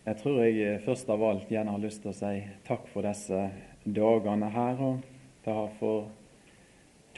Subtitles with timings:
[0.00, 3.42] Jeg tror jeg først av alt gjerne har lyst til å si takk for disse
[3.84, 4.80] dagene her.
[4.80, 5.02] og
[5.44, 6.08] Det har for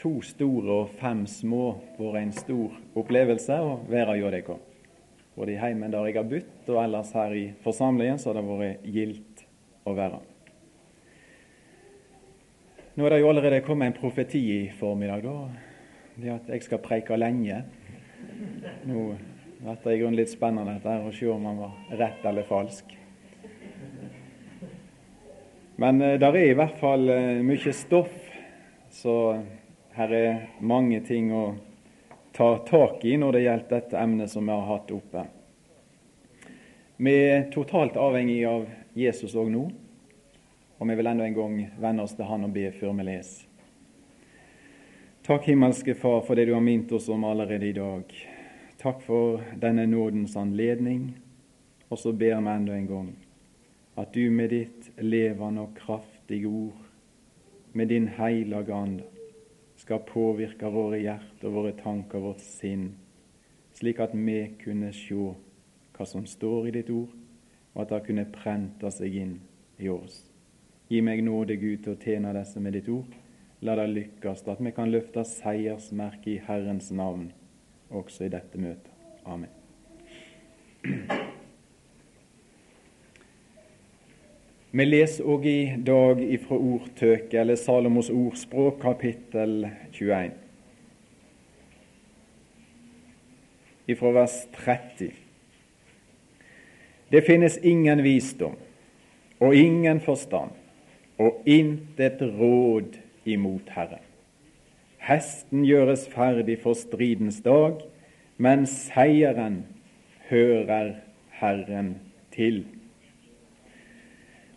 [0.01, 4.59] to store og fem små vært en stor opplevelse å være hos dere.
[5.37, 8.47] Både i heimen der jeg har bodd, og ellers her i forsamlingen så har det
[8.51, 9.47] vært gildt
[9.87, 10.19] å være.
[12.99, 15.37] Nå er det jo allerede kommet en profeti i formiddag, da.
[16.19, 17.63] Det at jeg skal preike lenge.
[18.91, 19.13] Nå
[19.63, 22.47] dette er i grunnen litt spennende dette her, å se om han var rett eller
[22.49, 22.97] falsk.
[25.83, 28.17] Men eh, der er i hvert fall eh, mye stoff,
[28.91, 29.15] så
[29.95, 31.45] her er mange ting å
[32.35, 35.25] ta tak i når det gjelder dette emnet som vi har hatt oppe.
[37.03, 38.67] Vi er totalt avhengig av
[38.99, 39.63] Jesus òg nå,
[40.79, 43.49] og vi vil enda en gang vende oss til Han og be før vi leser.
[45.23, 48.15] Takk, himmelske Far, for det du har minnet oss om allerede i dag.
[48.83, 51.19] Takk for denne nådens anledning.
[51.91, 53.13] Og så ber vi enda en gang
[53.97, 56.79] at du med ditt levende og kraftige ord,
[57.73, 59.01] med din hellige ånd,
[59.77, 62.95] skal påvirke våre hjerter, våre tanker, vårt sinn,
[63.75, 65.19] slik at vi kunne se
[65.93, 67.13] hva som står i ditt ord,
[67.75, 69.37] og at det kunne prente seg inn
[69.79, 70.25] i oss.
[70.89, 73.13] Gi meg nåde, Gud, til å tjene disse med ditt ord.
[73.61, 77.31] La det lykkes, at vi kan løfte seiersmerket i Herrens navn
[77.93, 78.91] også i dette møtet.
[79.25, 79.51] Amen.
[84.73, 90.33] Vi leser òg i dag ifra Ordtøket, eller Salomos ordspråk, kapittel 21.
[93.93, 95.11] Ifra vers 30.
[97.13, 98.57] Det finnes ingen visdom
[99.43, 100.57] og ingen forstand
[101.21, 102.97] og intet råd
[103.29, 104.12] imot Herren.
[105.03, 107.81] Hesten gjøres ferdig for stridens dag,
[108.39, 109.65] men seieren
[110.29, 110.95] hører
[111.41, 111.97] Herren
[112.35, 112.63] til.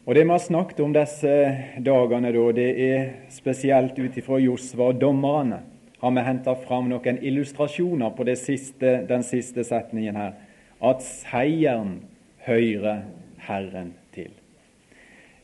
[0.05, 1.33] Og Det vi har snakket om disse
[1.81, 5.63] dagene, da, det er spesielt ut ifra Josva og dommerne.
[6.01, 10.33] Har vi henta fram noen illustrasjoner på siste, den siste setningen her.
[10.77, 12.03] At seieren
[12.45, 13.01] hører
[13.47, 14.04] Herren til.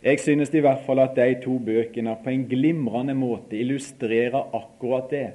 [0.01, 5.11] Jeg synes i hvert fall at de to bøkene på en glimrende måte illustrerer akkurat
[5.13, 5.27] det.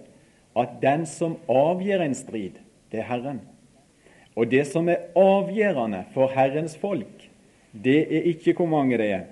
[0.59, 2.57] At den som avgjør en strid,
[2.91, 3.41] det er Herren.
[4.35, 7.29] Og det som er avgjørende for Herrens folk,
[7.73, 9.25] det er ikke hvor mange det er,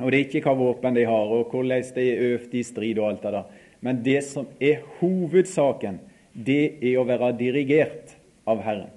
[0.00, 2.98] og det er ikke hva våpen de har, og hvordan de er øvd i strid
[2.98, 3.50] og alt det der.
[3.84, 6.00] Men det som er hovedsaken,
[6.34, 8.16] det er å være dirigert
[8.48, 8.88] av Herren.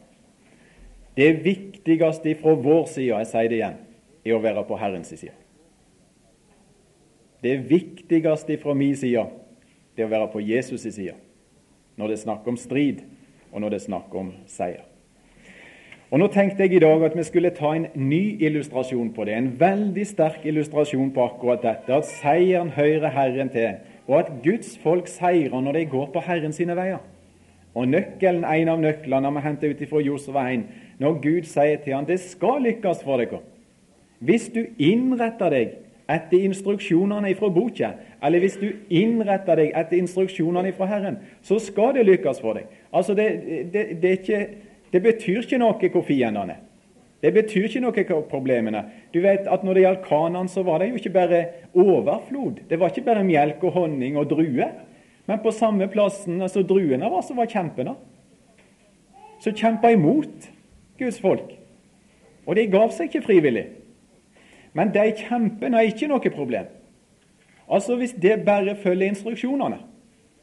[1.18, 3.78] Det viktigste fra vår side, jeg sier det igjen,
[4.26, 5.36] er å være på Herrens side.
[7.44, 9.26] Det viktigste fra min side
[9.96, 11.16] det er å være på Jesus' side
[11.98, 13.00] når det er snakk om strid,
[13.50, 14.84] og når det er snakk om seier.
[16.12, 19.34] Og Nå tenkte jeg i dag at vi skulle ta en ny illustrasjon på det.
[19.34, 21.92] En veldig sterk illustrasjon på akkurat dette.
[21.92, 26.54] At seieren hører Herren til, og at Guds folk seirer når de går på Herren
[26.54, 27.02] sine veier.
[27.76, 30.64] Og nøkkelen, En av nøklene vi henter ut fra Josef 1,
[31.00, 33.42] når Gud sier til ham det skal lykkes for dere.
[34.20, 35.76] Hvis du innretter deg
[36.08, 37.92] etter instruksjonene fra boka,
[38.24, 42.70] eller hvis du innretter deg etter instruksjonene fra Herren, så skal det lykkes for deg.
[42.96, 43.28] Altså, det,
[43.74, 44.42] det, det, ikke,
[44.94, 46.64] det betyr ikke noe hvor fiendene er.
[47.18, 50.84] Det betyr ikke noe hva problemene Du vet at Når det gjaldt Kanan, så var
[50.84, 51.40] det jo ikke bare
[51.74, 52.62] overflod.
[52.70, 54.76] Det var ikke bare melk og honning og druer.
[55.26, 57.96] Men på samme plassen altså druene var, så var kjempene.
[59.42, 60.46] Så kjempa imot
[61.00, 61.52] Guds folk.
[62.46, 63.66] Og de gav seg ikke frivillig.
[64.74, 66.66] Men de kjempene er ikke noe problem.
[67.70, 69.78] Altså Hvis det bare følger instruksjonene,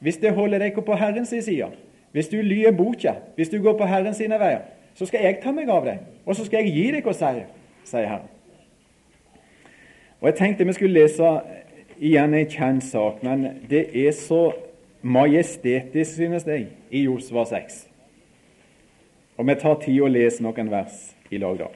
[0.01, 1.71] hvis det holder deg på Herrens side,
[2.13, 4.61] hvis du lyer boka, hvis du går på Herrens sine veier,
[4.95, 7.47] så skal jeg ta meg av deg, og så skal jeg gi deg seier,
[7.85, 8.29] sier Herren.
[10.21, 11.31] Og Jeg tenkte vi skulle lese
[11.99, 14.53] igjen en kjent sak, men det er så
[15.03, 17.89] majestetisk, synes jeg, i Josva 6.
[19.37, 21.69] Og vi tar tid å lese noen vers i lag da.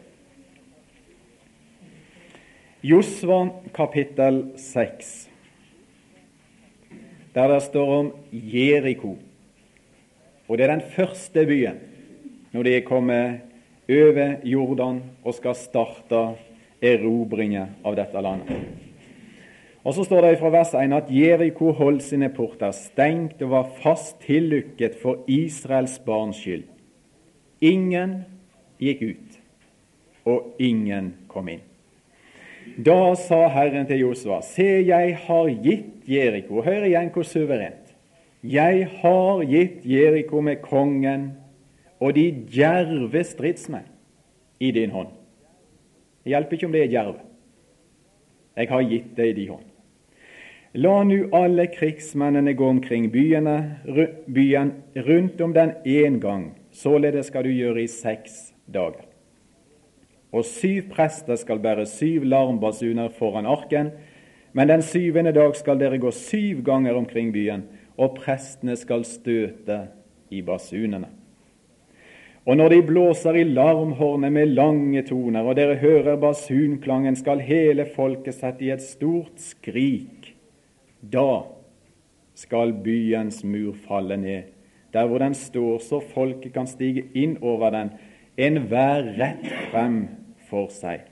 [2.89, 5.29] Josva kapittel 6,
[7.35, 9.11] der det står om Jeriko.
[10.49, 11.83] Og det er den første byen
[12.55, 16.23] når de er kommet over Jordan og skal starte
[16.81, 18.65] erobringen av dette landet.
[19.85, 23.73] Og Så står det fra vers 1 at Jeriko holdt sine porter stengt og var
[23.85, 26.65] fast tillukket for Israels barns skyld.
[27.61, 28.23] Ingen
[28.81, 29.41] gikk ut,
[30.25, 31.68] og ingen kom inn.
[32.77, 37.95] Da sa Herren til Josua, se, jeg har gitt Jeriko Hør igjen hvor suverent.
[38.43, 41.33] Jeg har gitt Jeriko med kongen
[41.99, 43.89] og de djerve stridsmenn
[44.61, 45.11] i din hånd.
[46.23, 47.25] Det hjelper ikke om det er djerve.
[48.59, 49.67] Jeg har gitt det i de hånd.
[50.79, 53.57] La nu alle krigsmennene gå omkring byene,
[54.27, 54.73] byen
[55.09, 56.53] rundt om den én gang.
[56.71, 59.08] Således skal du gjøre i seks dager.
[60.33, 63.93] Og syv prester skal bære syv larmbasuner foran arken,
[64.53, 67.65] men den syvende dag skal dere gå syv ganger omkring byen,
[67.97, 69.81] og prestene skal støte
[70.31, 71.09] i basunene.
[72.49, 77.85] Og når de blåser i larmhornet med lange toner, og dere hører basunklangen, skal hele
[77.93, 80.33] folket sette i et stort skrik.
[81.03, 81.45] Da
[82.39, 84.49] skal byens mur falle ned,
[84.97, 87.93] der hvor den står, så folket kan stige inn over den,
[88.39, 90.01] enhver rett frem
[90.49, 91.07] for seg.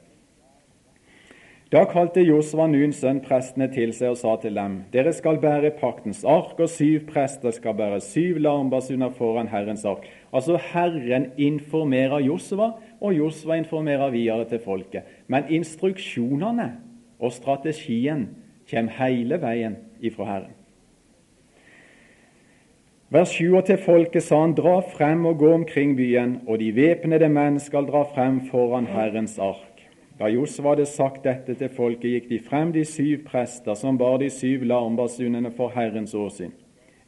[1.73, 5.73] Da kalte Josva, Nuns sønn, prestene til seg og sa til dem:" Dere skal bære
[5.81, 10.07] paktens ark, og syv prester skal bære syv larmbasuner foran Herrens ark.
[10.33, 15.03] Altså Herren informerer Josva, og Josva informerer videre til folket.
[15.27, 16.71] Men instruksjonene
[17.19, 18.29] og strategien
[18.71, 20.56] kommer hele veien ifra Herren.
[23.09, 27.29] Vers 7 til folket sa han, dra frem og gå omkring byen, og de væpnede
[27.31, 29.85] menn skal dra frem foran Herrens ark.
[30.19, 34.19] Da Josva hadde sagt dette til folket, gikk de frem de syv prester som bar
[34.19, 36.51] de syv larmbasunene for Herrens åsyn.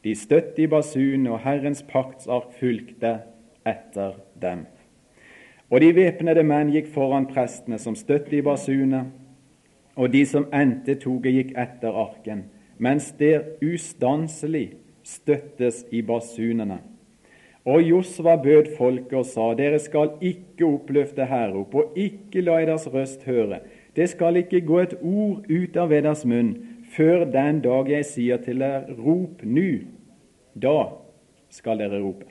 [0.07, 3.17] De støtte i basunene, og Herrens paktsark fulgte
[3.67, 4.69] etter dem.
[5.67, 9.09] Og de væpnede menn gikk foran prestene som støtte i basunene,
[9.99, 12.47] og de som endte toget, gikk etter arken,
[12.79, 14.69] mens der ustanselig
[15.09, 16.79] støttes i basunene.
[17.65, 22.87] Og Josva bød folket og sa, dere skal ikke oppløfte herop, og ikke la deres
[22.93, 23.59] røst høre.
[23.95, 26.53] Det skal ikke gå et ord ut av deres munn
[26.95, 29.85] før den dag jeg sier til dere, rop nu.
[30.55, 30.77] Da
[31.53, 32.29] skal dere rope.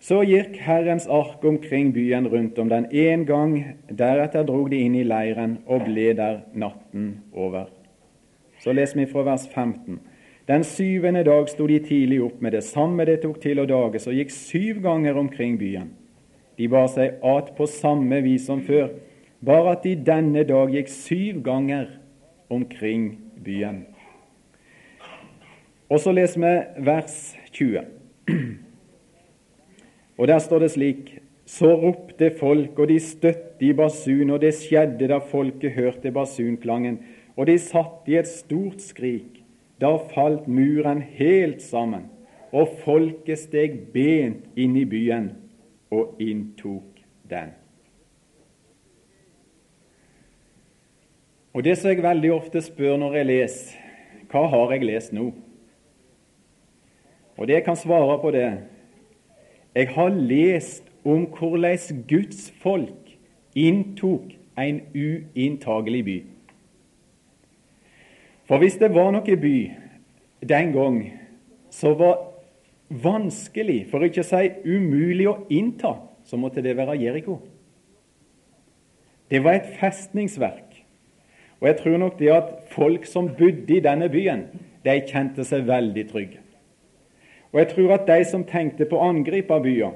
[0.00, 3.58] Så gikk Herrens ark omkring byen rundt om den én gang.
[3.92, 7.68] Deretter drog de inn i leiren og ble der natten over.
[8.64, 10.00] Så leser vi fra vers 15.
[10.50, 14.08] Den syvende dag sto de tidlig opp med det samme det tok til å dages,
[14.10, 15.92] og gikk syv ganger omkring byen.
[16.58, 18.88] De bar seg at på samme vis som før,
[19.46, 21.92] bare at de denne dag gikk syv ganger
[22.50, 23.84] omkring byen.
[25.86, 27.14] Og så leser vi vers
[27.54, 27.86] 20.
[30.18, 31.18] Og der står det slik
[31.50, 37.00] Så ropte folk, og de støtte i basun, og det skjedde da folket hørte basunklangen,
[37.34, 39.39] og de satt i et stort skrik.
[39.80, 42.10] Da falt muren helt sammen,
[42.52, 45.30] og folket steg bent inn i byen
[45.90, 47.00] og inntok
[47.30, 47.54] den.
[51.54, 53.78] Og Det som jeg veldig ofte spør når jeg leser,
[54.30, 55.32] hva har jeg lest nå?
[57.36, 58.46] Og det jeg kan svare på det
[59.74, 63.16] Jeg har lest om hvordan Guds folk
[63.54, 66.18] inntok en uinntagelig by.
[68.50, 69.56] For hvis det var noe by
[70.42, 70.96] den gang
[71.70, 72.16] som var
[72.90, 75.92] vanskelig, for ikke å si umulig å innta,
[76.26, 77.36] så måtte det være Jeriko.
[79.30, 80.80] Det var et festningsverk.
[81.60, 84.48] Og jeg tror nok det at folk som bodde i denne byen,
[84.82, 86.42] de kjente seg veldig trygge.
[87.52, 89.94] Og jeg tror at de som tenkte på å angripe byen,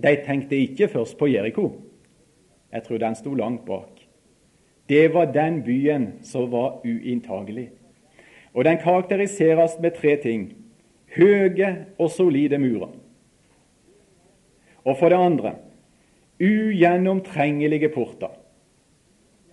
[0.00, 1.74] de tenkte ikke først på Jeriko.
[2.72, 3.95] Jeg tror den sto langt bak.
[4.88, 7.70] Det var den byen som var uinntagelig.
[8.54, 10.52] Og den karakteriseres med tre ting
[11.16, 12.92] høye og solide murer.
[14.84, 15.54] Og for det andre
[16.40, 18.32] ugjennomtrengelige porter.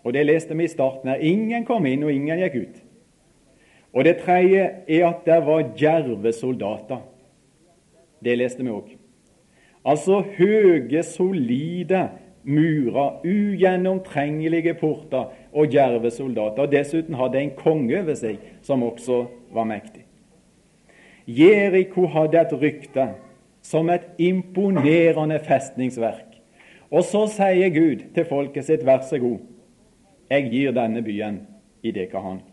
[0.04, 1.22] Og det leste vi i starten her.
[1.24, 2.82] Ingen kom inn, og ingen gikk ut.
[3.94, 7.00] Og det tredje er at det var djerve soldater.
[8.24, 8.92] Det leste vi òg.
[9.86, 12.08] Altså høye, solide
[12.44, 16.70] murer, ugjennomtrengelige porter og djerve soldater.
[16.72, 19.24] Dessuten hadde en konge over seg som også
[19.54, 20.04] var mektig.
[21.28, 23.08] Jeriko hadde et rykte
[23.64, 26.34] som et imponerende festningsverk.
[26.92, 29.40] Og så sier Gud til folket sitt, vær så god,
[30.30, 31.40] jeg gir denne byen
[31.84, 32.44] i dere hånd.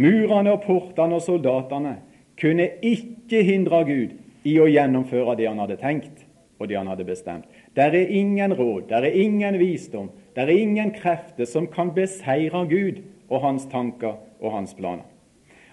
[0.00, 1.98] Murene og portene og soldatene
[2.40, 4.16] kunne ikke hindre Gud
[4.48, 6.24] i å gjennomføre det han hadde tenkt
[6.60, 7.46] og det han hadde bestemt.
[7.76, 12.66] Der er ingen råd, der er ingen visdom, der er ingen krefter som kan beseire
[12.68, 15.06] Gud og hans tanker og hans planer.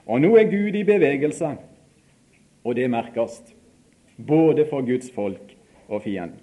[0.06, 1.56] Og nå er Gud i bevegelse,
[2.64, 3.42] og det merkes,
[4.28, 5.56] både for Guds folk
[5.88, 6.40] og fienden.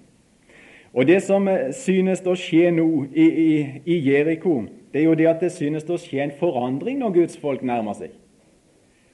[0.93, 4.61] Og Det som synes å skje nå i, i, i Jeriko,
[4.93, 7.97] det er jo det at det synes å skje en forandring når Guds folk nærmer
[7.97, 8.13] seg.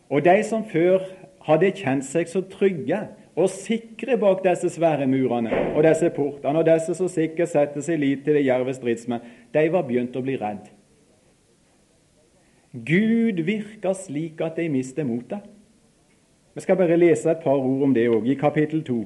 [0.06, 1.02] Og de som før
[1.48, 3.00] hadde kjent seg så trygge
[3.36, 8.00] og sikre bak disse svære murene og disse portene, og disse som sikkert setter sin
[8.00, 9.24] lit til det djerve stridsmenn,
[9.54, 10.68] de var begynt å bli redd.
[12.72, 15.44] Gud virker slik at de mister motet.
[16.56, 19.02] Vi skal bare lese et par ord om det òg, i kapittel 2.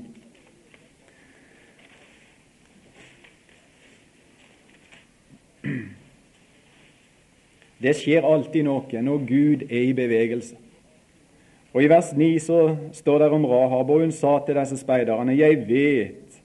[7.81, 10.57] Det skjer alltid noe når Gud er i bevegelse.
[11.75, 12.59] Og I vers 9 så
[12.95, 16.41] står det om Rahab, og hun sa til disse speiderne, 'Jeg vet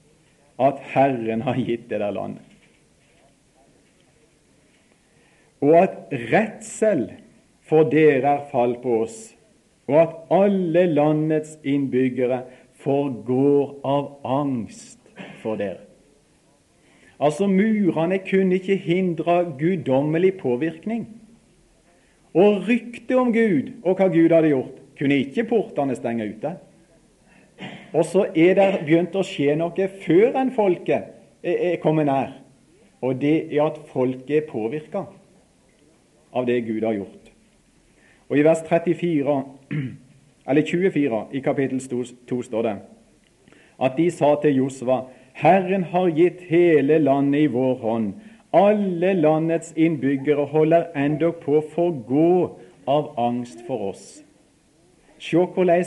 [0.59, 2.43] at Herren har gitt det der landet.'
[5.61, 7.13] Og at redsel
[7.63, 9.37] for dere er fall på oss,
[9.87, 14.99] og at alle landets innbyggere forgår av angst
[15.43, 15.87] for dere.
[17.21, 21.07] Altså, murene kunne ikke hindre guddommelig påvirkning.
[22.35, 26.53] Og ryktet om Gud og hva Gud hadde gjort, kunne ikke portene stenge ute.
[27.97, 32.37] Og så er det begynt å skje noe før enn folket er kommet nær.
[33.01, 35.07] Og det er at folket er påvirka
[36.37, 37.33] av det Gud har gjort.
[38.31, 39.37] Og I vers 34,
[40.49, 41.81] eller 24 i kapittel
[42.29, 42.79] 2 står det
[43.81, 45.07] at de sa til Josva
[45.41, 48.11] Herren har gitt hele landet i vår hånd.
[48.53, 52.33] Alle landets innbyggere holder endog på å forgå
[52.91, 54.21] av angst for oss.
[55.21, 55.85] Se hvordan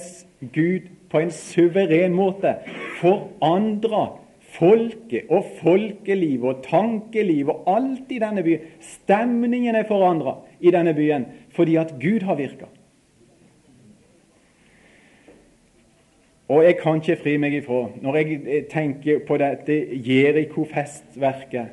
[0.54, 2.54] Gud på en suveren måte
[3.00, 4.20] forandrer
[4.54, 8.70] folket og folkelivet og tankelivet og alt i denne byen.
[8.80, 12.70] Stemningen er forandra i denne byen fordi at Gud har virka.
[16.54, 21.72] Og jeg kan ikke fri meg ifra, når jeg tenker på dette Jeriko-festverket,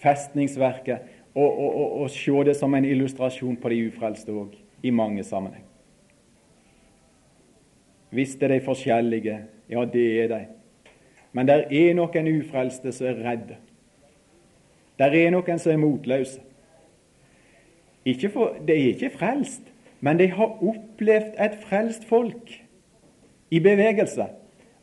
[0.00, 4.94] festningsverket, og, og, og, og se det som en illustrasjon på de ufrelste òg, i
[4.94, 5.65] mange sammenheng.
[8.10, 9.38] Visst er de forskjellige,
[9.70, 10.42] ja, det er de.
[11.32, 13.56] Men det er noen ufrelste som er redde.
[14.96, 16.40] Det er noen som er motløse.
[18.30, 19.66] For, de er ikke frelst,
[20.00, 22.52] men de har opplevd et frelst folk
[23.50, 24.28] i bevegelse.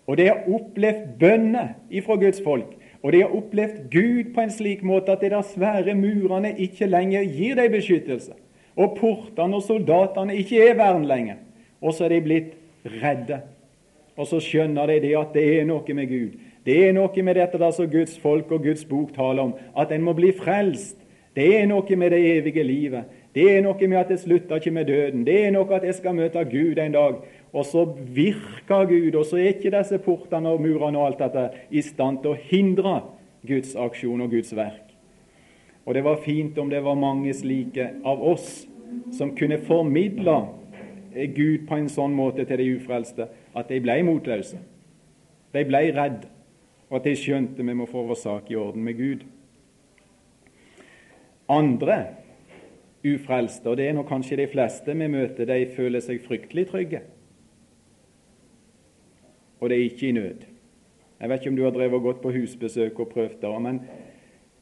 [0.08, 2.76] Og de har opplevd bønner ifra Guds folk.
[3.04, 6.88] Og de har opplevd Gud på en slik måte at de der svære murene ikke
[6.88, 8.36] lenger gir dem beskyttelse.
[8.76, 11.40] Og portene og soldatene ikke er vern lenger.
[11.82, 12.54] Og så er de blitt
[12.86, 13.42] redde.
[14.18, 16.36] Og så skjønner de det at det er noe med Gud.
[16.64, 19.92] Det er noe med dette der som Guds folk og Guds bok taler om, at
[19.92, 21.00] en må bli frelst.
[21.36, 23.10] Det er noe med det evige livet.
[23.34, 25.24] Det er noe med at det slutter ikke med døden.
[25.26, 27.16] Det er noe at jeg skal møte Gud en dag.
[27.54, 31.66] Og så virker Gud, og så er ikke disse portene og murene og alt dette
[31.74, 33.00] i stand til å hindre
[33.48, 34.94] Guds aksjon og Guds verk.
[35.86, 38.64] Og det var fint om det var mange slike av oss
[39.12, 40.38] som kunne formidle
[41.36, 44.60] Gud på en sånn måte til de ufrelste at de ble motløse.
[45.54, 46.30] De ble redde,
[46.90, 49.26] og at de skjønte vi må få vår sak i orden med Gud.
[51.52, 51.98] Andre
[53.04, 57.04] ufrelste, og det er nå kanskje de fleste vi møter, de føler seg fryktelig trygge.
[59.60, 60.48] Og de er ikke i nød.
[61.20, 63.78] Jeg vet ikke om du har drevet og gått på husbesøk og prøvd det, men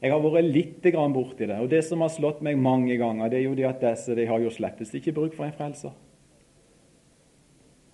[0.02, 1.58] jeg har vært litt borti det.
[1.62, 4.26] Og det som har slått meg mange ganger, det er jo det at disse de
[4.26, 5.94] har jo slettes ikke bruk for en frelser.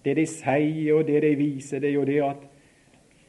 [0.08, 2.44] Det de sier og det de viser, det er jo det at,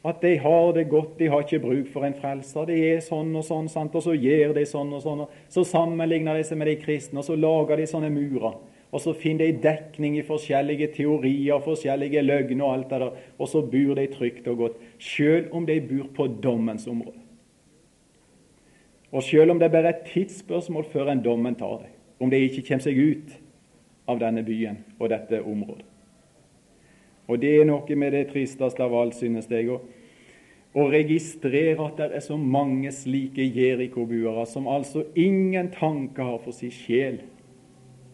[0.08, 2.70] at de har det godt, de har ikke bruk for en frelser.
[2.70, 3.96] Det er sånn og sånn, sant?
[3.98, 5.24] og så gjør de sånn og sånn.
[5.26, 8.56] og Så sammenligner de seg med de kristne, og så lager de sånne murer.
[8.90, 13.20] Og så finner de dekning i forskjellige teorier, forskjellige løgner og alt det der.
[13.36, 17.20] Og så bor de trygt og godt, sjøl om de bor på dommens område.
[19.12, 22.42] Og sjøl om det er bare et tidsspørsmål før en dommen tar dem, om de
[22.46, 23.38] ikke kommer seg ut
[24.10, 25.89] av denne byen og dette området.
[27.30, 29.78] Og det er noe med det tristeste av alt, synes jeg, å,
[30.90, 36.74] registrere at det er så mange slike jerikobuere som altså ingen tanke har for sin
[36.74, 37.20] sjel,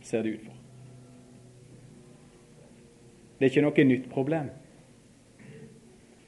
[0.05, 0.55] ser det ut for.
[3.37, 4.49] Det er ikke noe nytt problem.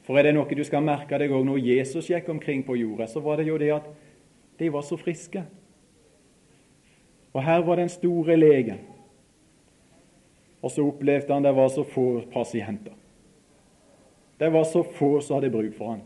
[0.05, 3.09] For er det noe du skal merke deg òg når Jesus gikk omkring på jorda,
[3.09, 3.89] så var det jo det at
[4.61, 5.43] de var så friske.
[7.33, 8.81] Og her var den store legen
[10.61, 12.93] og så opplevde han det var så få pasienter.
[14.39, 16.01] Det var så få som hadde bruk for han.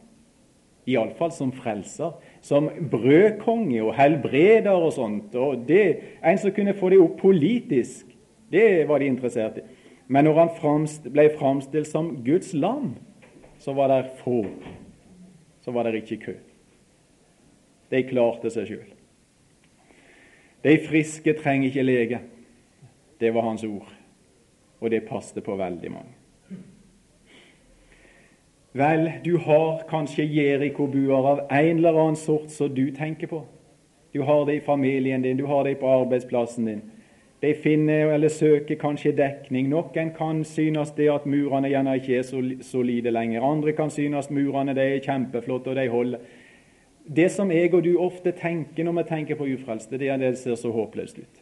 [0.90, 5.36] Iallfall som frelser, som brødkonge og helbreder og sånt.
[5.36, 8.06] og det, En som kunne få det opp politisk,
[8.52, 9.62] det var de interessert i.
[10.08, 12.96] Men når han framst, ble framstilt som Guds lam,
[13.58, 14.46] så var det få.
[15.62, 16.36] Så var det ikke kø.
[17.92, 18.94] De klarte seg sjøl.
[20.64, 22.20] De friske trenger ikke lege.
[23.20, 24.03] Det var hans ord
[24.84, 26.20] og det passet på veldig mange.
[28.74, 33.44] Vel, du har kanskje Jeriko-buer av en eller annen sort som du tenker på.
[34.14, 36.82] Du har det i familien din, du har det på arbeidsplassen din.
[37.44, 39.68] De finner eller søker kanskje dekning.
[39.70, 43.44] Noen kan synes det at murene gjerne ikke er så solide lenger.
[43.44, 46.22] Andre kan synes murene de er kjempeflotte, og de holder.
[47.04, 50.30] Det som jeg og du ofte tenker når vi tenker på ufrelste, det er det
[50.38, 51.42] det ser så håpløst ut.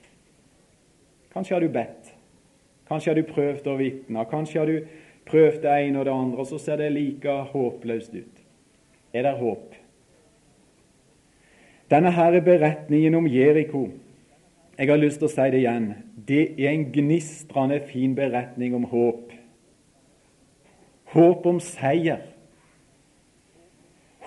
[1.34, 2.01] Kanskje har du bedt.
[2.92, 4.24] Kanskje har du prøvd å vitne.
[4.28, 4.88] Kanskje har du
[5.30, 8.42] prøvd det ene og det andre, og så ser det like håpløst ut.
[9.16, 9.78] Er det håp?
[11.92, 13.86] Denne her er beretningen om Jeriko.
[14.76, 15.86] Jeg har lyst til å si det igjen.
[16.28, 19.32] Det er en gnistrende fin beretning om håp.
[21.16, 22.26] Håp om seier.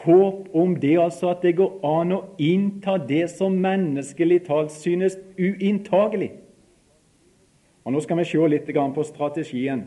[0.04, 5.18] Håp om det altså at det går an å innta det som menneskelig talt synes
[5.36, 6.30] uinntagelig.
[7.84, 9.86] Og Nå skal vi se litt på strategien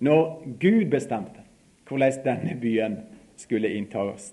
[0.00, 1.44] når Gud bestemte
[1.88, 2.96] hvordan denne byen
[3.36, 4.32] skulle inntas.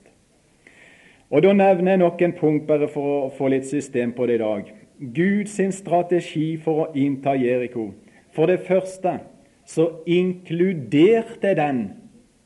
[1.30, 4.36] Og Da nevner jeg nok en punkt bare for å få litt system på det
[4.36, 4.72] i dag.
[5.00, 7.92] Guds strategi for å innta Jeriko.
[8.32, 9.20] For det første
[9.66, 11.90] så inkluderte den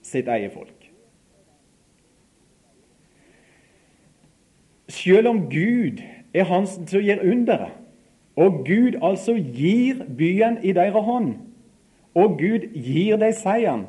[0.01, 0.91] sitt eget folk.
[4.87, 6.01] Selv om Gud
[6.33, 7.73] er han som gir underet,
[8.35, 11.33] og Gud altså gir byen i deres hånd,
[12.15, 13.85] og Gud gir dem seieren,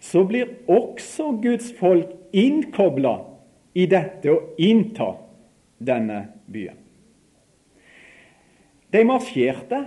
[0.00, 3.18] så blir også Guds folk innkobla
[3.74, 5.12] i dette å innta
[5.78, 6.78] denne byen.
[8.92, 9.78] De marsjerte.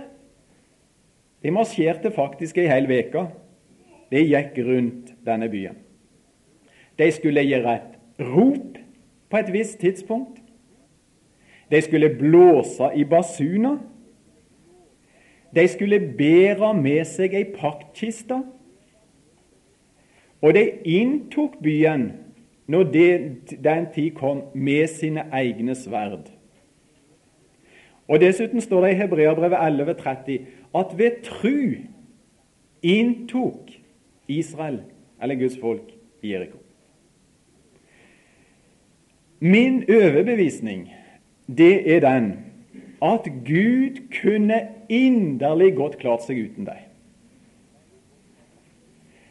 [1.42, 3.26] De marsjerte faktisk ei hel uke.
[4.10, 5.76] De gikk rundt denne byen.
[6.98, 8.80] De skulle gjøre et rop
[9.30, 10.40] på et visst tidspunkt.
[11.70, 13.78] De skulle blåse i basuner.
[15.54, 18.42] De skulle bære med seg ei paktkiste.
[20.42, 22.10] Og de inntok byen
[22.66, 23.10] når det,
[23.64, 26.30] den tid kom, med sine egne sverd.
[28.08, 30.38] Og Dessuten står det i Hebreabrevet 11,30
[30.78, 31.74] at ved tru
[32.82, 33.70] inntok
[34.28, 34.80] Israel,
[35.22, 35.90] eller Guds folk,
[36.22, 36.58] Jeriko.
[39.40, 40.92] Min overbevisning
[41.46, 42.32] det er den
[43.02, 46.86] at Gud kunne inderlig godt klart seg uten deg.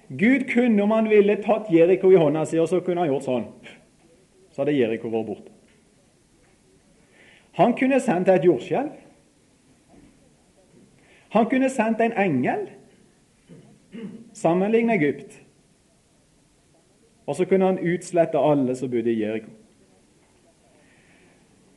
[0.10, 3.26] Gud kunne, om han ville, tatt Jeriko i hånda si, og så kunne han gjort
[3.26, 3.48] sånn.
[4.54, 5.52] Så hadde Jeriko vært borte.
[7.58, 8.94] Han kunne sendt et jordskjelv.
[11.36, 12.68] Han kunne sendt en engel.
[14.36, 15.40] Sammenligne Egypt.
[17.26, 19.50] Og så kunne han utslette alle som bodde i Jeriko.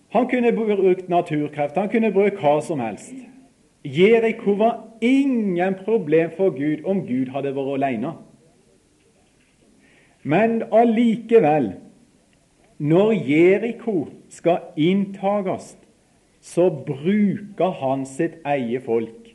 [0.09, 3.15] Han kunne brukt naturkreft, han kunne brukt hva som helst.
[3.85, 8.15] Jeriko var ingen problem for Gud om Gud hadde vært alene.
[10.23, 11.75] Men allikevel,
[12.79, 15.77] når Jeriko skal inntages,
[16.41, 19.33] så bruker han sitt eget folk.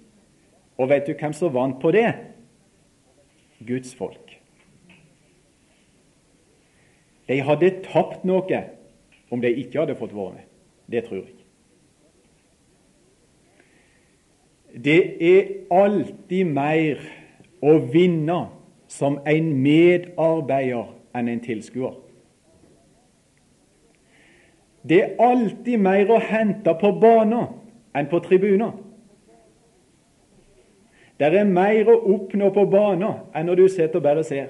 [0.77, 2.09] Og vet du hvem som vant på det?
[3.63, 4.39] Guds folk.
[7.29, 8.63] De hadde tapt noe
[9.31, 10.49] om de ikke hadde fått være med.
[10.93, 11.25] Det tror jeg.
[14.83, 14.99] Det
[15.33, 17.01] er alltid mer
[17.61, 18.37] å vinne
[18.89, 21.95] som en medarbeider enn en tilskuer.
[24.85, 27.55] Det er alltid mer å hente på banen
[27.97, 28.73] enn på tribuner.
[31.17, 34.49] Det er mer å oppnå på banen enn når du sitter og bare ser.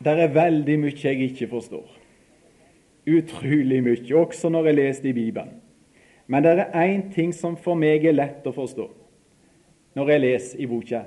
[0.00, 1.88] Det er veldig mye jeg ikke forstår.
[3.10, 5.58] Utrolig mye, også når jeg leser i Bibelen.
[6.26, 8.86] Men det er én ting som for meg er lett å forstå
[9.98, 11.00] når jeg leser i boka,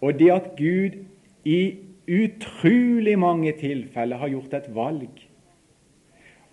[0.00, 0.94] og det at Gud
[1.44, 1.58] i
[2.08, 5.20] utrolig mange tilfeller har gjort et valg.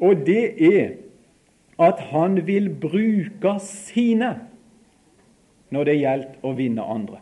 [0.04, 0.90] Og det er
[1.80, 4.34] at han vil bruke sine
[5.72, 7.22] når det gjelder å vinne andre.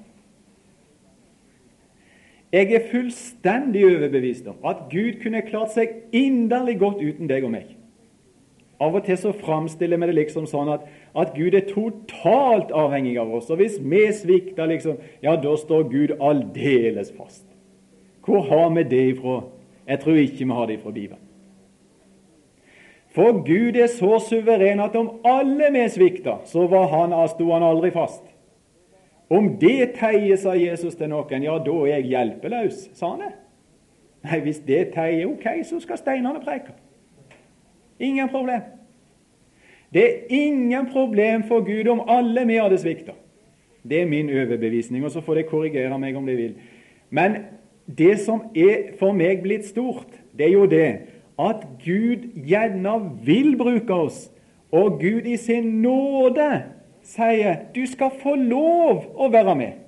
[2.54, 7.52] Jeg er fullstendig overbevist om at Gud kunne klart seg inderlig godt uten deg og
[7.58, 7.74] meg.
[8.80, 10.86] Av og til så framstiller vi det liksom sånn at,
[11.18, 13.50] at, Gud er totalt avhengig av oss.
[13.50, 17.44] Og hvis vi svikter, liksom, ja, da står Gud aldeles fast.
[18.24, 19.40] Hvor har vi det ifra?
[19.88, 21.24] Jeg tror ikke vi har det ifra Bibelen.
[23.18, 27.66] For Gud er så suveren at om alle vi svikter, så var han, sto han
[27.66, 28.22] aldri fast.
[29.30, 33.34] Om det teier, sa Jesus til noen, ja, da er jeg hjelpeløs, sa han det.
[34.28, 36.76] Nei, hvis det teier, ok, så skal steinene preke.
[38.00, 38.64] Ingen problem.
[39.94, 43.16] Det er ingen problem for Gud om alle vi hadde svikta.
[43.88, 46.56] Det er min overbevisning, og så får de korrigere meg om de vil.
[47.10, 47.38] Men
[47.88, 50.90] det som er for meg blitt stort, det er jo det
[51.40, 54.26] at Gud gjerne vil bruke oss,
[54.72, 56.77] og Gud i sin nåde
[57.08, 59.84] sier du skal få lov å være med.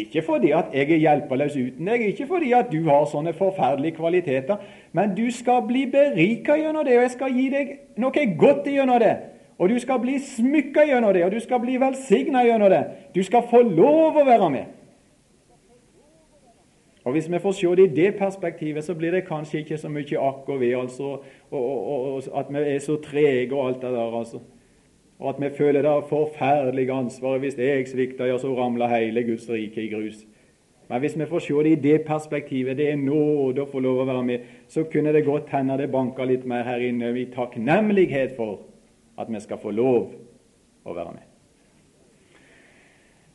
[0.00, 3.98] Ikke fordi at jeg er hjelpeløs uten deg, ikke fordi at du har sånne forferdelige
[3.98, 4.60] kvaliteter,
[4.96, 9.00] men du skal bli berika gjennom det, og jeg skal gi deg noe godt gjennom
[9.02, 9.16] det.
[9.60, 12.84] Og du skal bli smykka gjennom det, og du skal bli velsigna gjennom det.
[13.14, 14.76] Du skal få lov å være med.
[17.04, 19.88] Og Hvis vi får se det i det perspektivet, så blir det kanskje ikke så
[19.88, 21.18] mye akk og ved, altså,
[21.50, 24.18] og, og, og, at vi er så trege og alt det der.
[24.18, 24.38] altså.
[25.20, 27.40] Og at vi føler det forferdelige ansvaret.
[27.40, 30.24] Hvis jeg svikter, ja, så ramler hele Guds rike i grus.
[30.88, 34.00] Men hvis vi får se det i det perspektivet, det er nåde å få lov
[34.02, 37.28] å være med, så kunne det godt hende det banker litt mer her inne i
[37.30, 38.64] takknemlighet for
[39.20, 40.08] at vi skal få lov
[40.82, 41.26] å være med.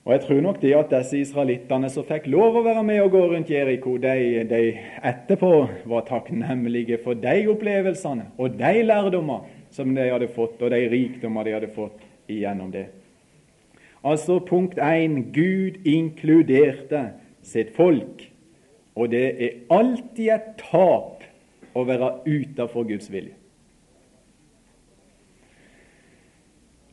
[0.06, 3.16] Og Jeg tror nok det at disse israelittene som fikk lov å være med og
[3.16, 4.60] gå rundt Jeriko, de, de
[5.02, 5.54] etterpå
[5.90, 11.44] var takknemlige for de opplevelsene og de lærdommer som de hadde fått, og de rikdommer
[11.44, 12.88] de hadde fått igjennom det.
[14.06, 15.34] Altså punkt 1.
[15.36, 17.10] Gud inkluderte
[17.44, 18.30] sitt folk.
[18.96, 21.26] Og det er alltid et tap
[21.76, 23.34] å være utenfor Guds vilje.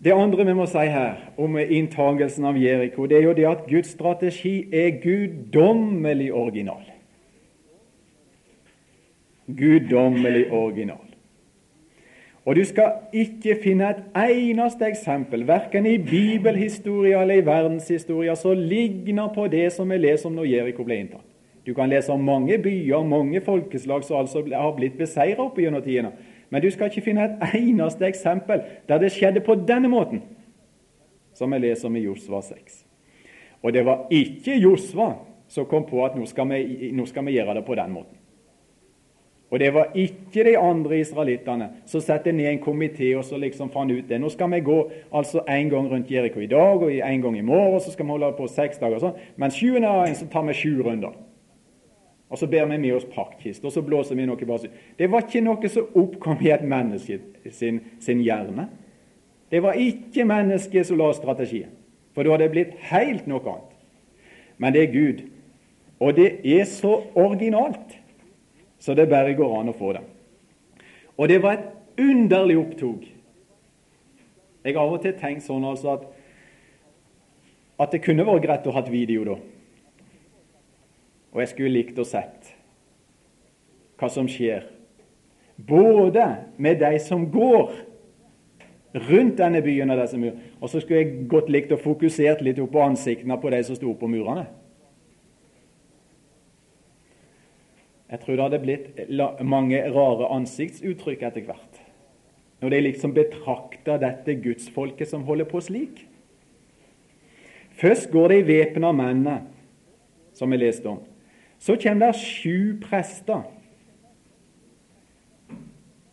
[0.02, 3.68] Det andre vi må si her om inntagelsen av Jeriko, det er jo det at
[3.68, 6.82] Guds strategi er guddommelig original.
[9.46, 11.11] Guddommelig original.
[12.44, 18.58] Og du skal ikke finne et eneste eksempel, verken i bibelhistoria eller i verdenshistoria, som
[18.58, 21.28] ligner på det som vi leser om når Jeriko ble inntatt.
[21.66, 25.82] Du kan lese om mange byer, mange folkeslag som altså har blitt beseiret opp gjennom
[25.82, 26.10] tidene.
[26.50, 30.24] Men du skal ikke finne et eneste eksempel der det skjedde på denne måten,
[31.38, 32.82] som vi leser om i Josva 6.
[33.62, 35.12] Og det var ikke Josva
[35.48, 38.18] som kom på at nå skal vi, nå skal vi gjøre det på den måten.
[39.52, 43.68] Og det var ikke de andre israelittene som satte ned en komité og så liksom
[43.70, 44.20] fant ut det.
[44.20, 44.78] Nå skal vi gå
[45.12, 48.14] altså en gang rundt Jeriko i dag og en gang i morgen, så skal vi
[48.14, 48.96] holde på seks dager.
[48.96, 49.20] og sånn.
[49.36, 51.12] Men sjuende dagen så tar vi sju runder.
[52.32, 54.72] Og så ber vi med oss paktkiste, og så blåser vi noe bare.
[54.98, 57.18] Det var ikke noe som oppkom i et menneske
[57.50, 58.70] sin, sin hjerne.
[59.52, 61.68] Det var ikke mennesket som la strategien,
[62.14, 63.76] for da hadde det blitt helt noe annet.
[64.56, 65.26] Men det er Gud.
[66.00, 67.98] Og det er så originalt
[68.82, 70.02] så det bare går an å få det.
[71.14, 73.04] Og det var et underlig opptog.
[74.64, 76.08] Jeg har av og til tenkt sånn altså at,
[77.82, 79.36] at det kunne vært greit å ha et video da.
[81.32, 82.50] Og jeg skulle likt å sett
[84.02, 84.64] hva som skjer,
[85.62, 86.24] både
[86.58, 87.70] med de som går
[89.06, 92.58] rundt denne byen og disse murene, og så skulle jeg godt likt å fokusert litt
[92.60, 94.48] opp på ansiktene på de som sto på murene.
[98.12, 98.98] Jeg tror det hadde blitt
[99.40, 101.78] mange rare ansiktsuttrykk etter hvert,
[102.60, 106.02] når de liksom betrakter dette gudsfolket som holder på slik.
[107.80, 109.38] Først går de væpna mennene,
[110.36, 111.00] som vi leste om.
[111.56, 113.48] Så kommer det sju prester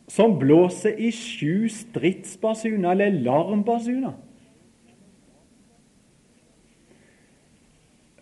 [0.09, 4.15] som blåser i sju stridsbasuner, eller larmbasuner.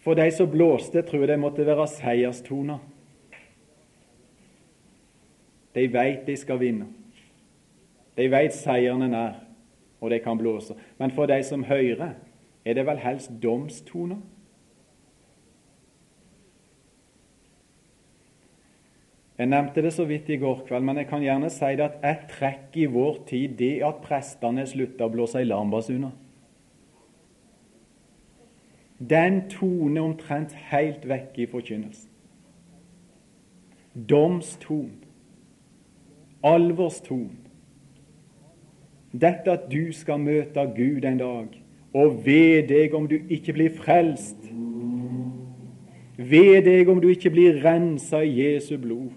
[0.04, 2.82] For de som blåste, tror jeg det måtte være seierstoner.
[5.78, 6.88] De veit de skal vinne.
[8.18, 9.36] De veit seieren er nær,
[10.02, 10.74] og de kan blåse.
[10.98, 12.16] Men for de som hører,
[12.66, 14.18] er det vel helst domstoner?
[19.38, 22.06] Jeg nevnte det så vidt i går kveld, men jeg kan gjerne si det at
[22.10, 26.16] et trekk i vår tid det at prestene slutta å blåse i larmbasuner.
[28.98, 32.10] Den toner omtrent helt vekk i forkynnelsen.
[34.10, 35.07] Domston
[36.48, 37.30] alvorston.
[39.12, 41.48] Dette at du skal møte Gud en dag,
[41.94, 44.50] og ved deg om du ikke blir frelst.
[46.18, 49.14] Ved deg om du ikke blir rensa i Jesu blod.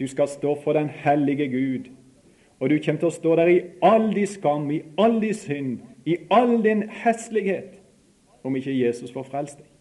[0.00, 1.90] Du skal stå for den hellige Gud,
[2.60, 5.78] og du kommer til å stå der i all din skam, i all din synd,
[6.04, 7.78] i all din heslighet,
[8.44, 9.73] om ikke Jesus får frelst deg.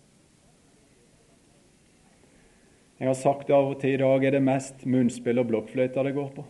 [3.00, 6.06] Jeg har sagt det av og til i dag er det mest munnspill og blokkfløyter
[6.06, 6.46] det går på.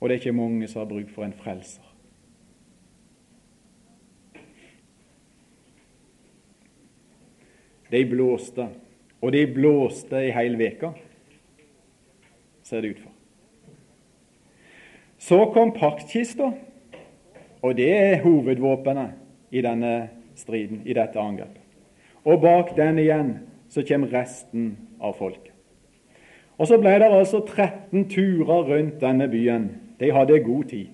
[0.00, 1.84] Og det er ikke mange som har bruk for en frelser.
[7.90, 8.68] De blåste,
[9.20, 10.92] og de blåste i hele veka,
[12.62, 13.12] ser det ut for.
[15.20, 16.52] Så kom paktkista,
[17.60, 19.18] og det er hovedvåpenet
[19.50, 21.62] i denne striden, i dette angrepet.
[22.24, 23.34] Og bak den igjen
[23.70, 25.52] så kommer resten av folket.
[26.60, 29.70] Og så ble det altså 13 turer rundt denne byen.
[30.00, 30.90] De hadde god tid.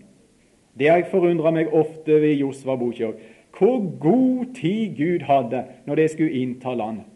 [0.78, 3.18] Det har jeg forundra meg ofte ved Josva Bokjørg.
[3.56, 7.08] Hvor god tid Gud hadde når de skulle innta landet.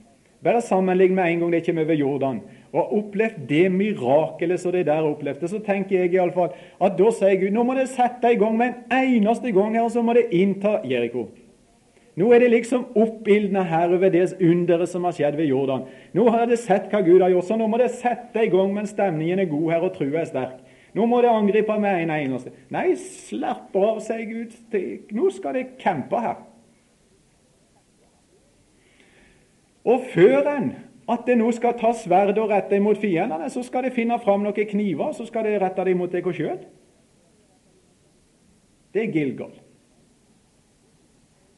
[0.43, 2.41] Bare sammenlign med en gang de kommer over Jordan
[2.73, 7.37] og opplevd det mirakelet som de der opplevde, så tenker jeg iallfall at da sier
[7.41, 10.15] Gud nå må de sette i gang med en eneste gang her, og så må
[10.17, 11.27] de innta Jeriko.
[12.19, 15.87] Nå er det liksom oppildna her over det underet som har skjedd ved Jordan.
[16.17, 18.75] Nå har dere sett hva Gud har gjort, så nå må dere sette i gang
[18.75, 20.59] mens stemningen er god her og trua er sterk.
[20.97, 22.51] Nå må dere angripe med en eneste.
[22.75, 24.57] Nei, slapp av, sier Gud.
[25.15, 26.43] Nå skal dere kjempe her.
[29.87, 30.71] Og før en
[31.11, 34.45] at det nå skal ta sverd og rette imot fiendene, så skal de finne fram
[34.45, 36.61] noen kniver, så skal de rette dem mot dere sjøl.
[38.91, 39.55] Det er Gilgal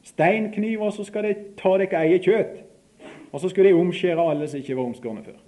[0.03, 2.61] steinkniver, så skal de ta deres eget kjøtt.
[3.33, 5.41] Og så skulle de omskjære alle som ikke var omskårne før.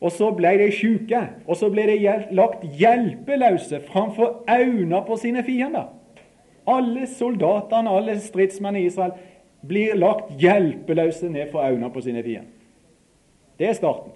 [0.00, 1.98] Og så ble de sjuke, og så ble de
[2.32, 5.90] lagt hjelpeløse framfor øynene på sine fiender.
[6.66, 9.12] Alle soldatene, alle stridsmennene i Israel
[9.66, 12.48] blir lagt hjelpeløse ned for øynene på sine fiender.
[13.58, 14.12] Det er starten.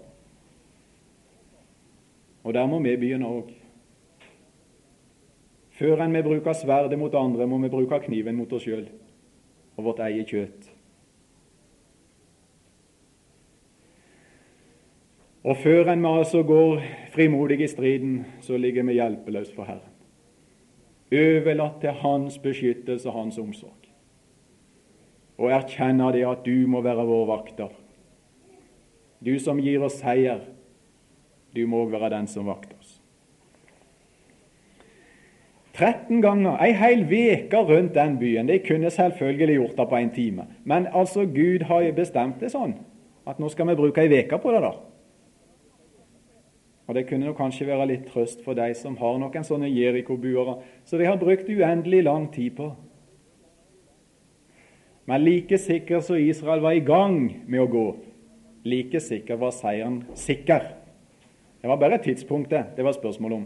[2.44, 3.52] Og der må vi begynne òg.
[5.74, 8.86] Før enn vi bruker sverdet mot andre, må vi bruke kniven mot oss sjøl
[9.76, 10.70] og vårt eget kjøtt.
[15.44, 16.80] Og før en altså går
[17.12, 19.90] frimodig i striden, så ligger vi hjelpeløse for Herren.
[21.12, 23.90] Overlatt til Hans beskyttelse og Hans omsorg.
[25.38, 27.68] Og erkjenner det at du må være vår vakter.
[29.24, 30.40] Du som gir oss seier,
[31.54, 32.83] du må òg være den som vakter.
[35.74, 38.46] 13 ganger, ei hel uke rundt den byen.
[38.46, 40.46] De kunne selvfølgelig gjort det på en time.
[40.64, 42.76] Men altså, Gud har bestemt det sånn
[43.26, 44.60] at nå skal vi bruke ei uke på det.
[44.62, 44.72] da.
[46.86, 50.98] Og Det kunne kanskje være litt trøst for de som har noen sånne Jeriko-buere, så
[51.00, 52.74] de har brukt uendelig lang tid på.
[55.06, 57.86] Men like sikker som Israel var i gang med å gå,
[58.64, 60.70] like sikker var seieren sikker.
[61.60, 63.44] Det var bare tidspunktet det var spørsmål om.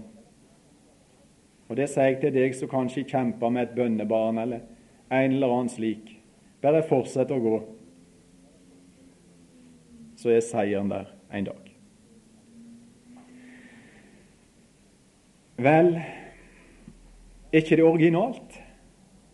[1.69, 4.65] Og Det sier jeg til deg som kanskje kjemper med et bønnebarn eller
[5.13, 6.15] en eller annen slik.
[6.63, 7.59] Bare fortsett å gå,
[10.19, 11.69] så er seieren der en dag.
[15.59, 15.93] Vel,
[17.53, 18.59] er ikke det originalt?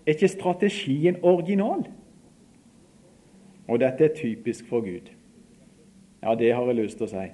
[0.04, 1.86] Er ikke strategien original?
[3.68, 5.08] Og dette er typisk for Gud.
[6.22, 7.24] Ja, det har jeg lyst til å si.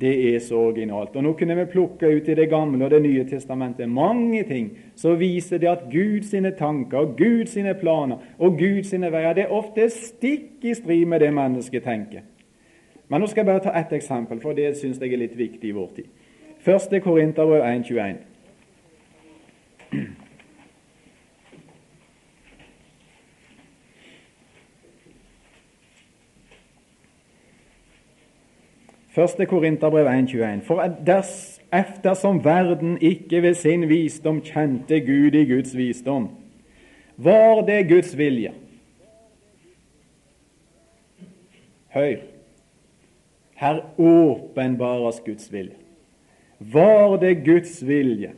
[0.00, 1.16] Det er så originalt.
[1.16, 4.70] Og Nå kunne vi plukke ut i Det gamle og Det nye testamentet mange ting
[4.94, 9.34] som viser det at Gud sine tanker og Gud sine planer og Gud sine veier
[9.34, 12.20] det er ofte stikk i strid med det mennesket tenker.
[13.08, 15.68] Men nå skal jeg bare ta ett eksempel, for det syns jeg er litt viktig
[15.68, 16.04] i vår tid.
[16.64, 18.16] Første Korinterbrev 1.21.
[29.14, 29.46] 1.
[29.46, 30.60] Korinterbrev 1,21.
[30.66, 30.82] For
[31.72, 36.28] eftersom verden ikke ved sin visdom kjente Gud i Guds visdom,
[37.16, 38.52] var det Guds vilje
[41.94, 42.16] Hør!
[43.54, 45.76] Her åpenbares Guds vilje.
[46.58, 48.32] Var det Guds vilje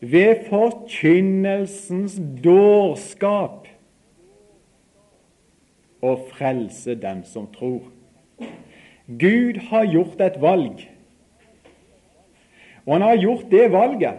[0.00, 3.64] ved forkynnelsens dårskap
[6.04, 7.88] å frelse dem som tror?
[9.08, 10.90] Gud har gjort et valg.
[12.86, 14.14] Og han har gjort det valget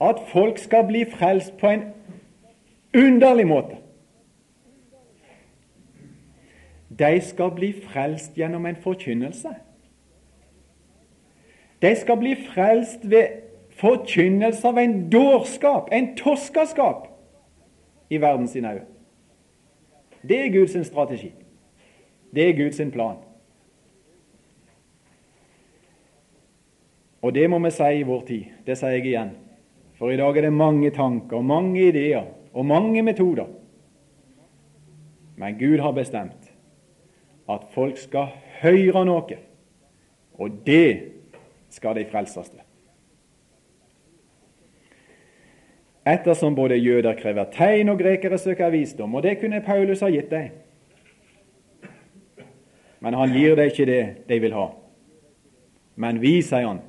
[0.00, 1.82] at folk skal bli frelst på en
[2.94, 3.76] underlig måte.
[6.98, 9.48] De skal bli frelst gjennom en forkynnelse.
[11.82, 13.26] De skal bli frelst ved
[13.78, 17.06] forkynnelse av en dårskap, en toskaskap,
[18.10, 18.80] i verdens øyne.
[20.28, 21.32] Det er Guds strategi.
[22.34, 23.27] Det er Guds plan.
[27.22, 28.50] Og det må vi si i vår tid.
[28.66, 29.32] Det sier jeg igjen.
[29.98, 33.48] For i dag er det mange tanker, mange ideer og mange metoder.
[35.38, 36.52] Men Gud har bestemt
[37.48, 39.38] at folk skal høre noe,
[40.38, 41.12] og det
[41.72, 42.64] skal de frelses til.
[46.08, 50.30] Ettersom både jøder krever tegn og grekere søker visdom, og det kunne Paulus ha gitt
[50.30, 50.50] dem.
[53.00, 54.68] Men han gir dem ikke det de vil ha.
[55.98, 56.80] Men vi, sier han,